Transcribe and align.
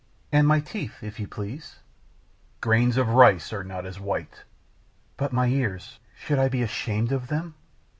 "And 0.31 0.47
my 0.47 0.59
teeth, 0.59 1.03
if 1.03 1.19
you 1.19 1.27
please?" 1.27 1.75
"Grains 2.59 2.97
of 2.97 3.09
rice 3.09 3.53
are 3.53 3.63
not 3.63 3.85
as 3.85 3.99
white." 3.99 4.45
"But 5.15 5.31
my 5.31 5.45
ears, 5.45 5.99
should 6.17 6.39
I 6.39 6.49
be 6.49 6.63
ashamed 6.63 7.11
of 7.11 7.27
them?" 7.27 7.53